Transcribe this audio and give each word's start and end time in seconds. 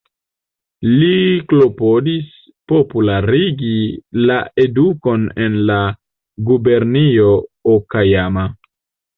Li 1.01 1.17
klopodis 1.51 2.31
popularigi 2.71 3.75
la 4.31 4.39
edukon 4.65 5.29
en 5.45 5.61
la 5.69 5.79
gubernio 6.49 7.33
Okajama. 7.77 8.49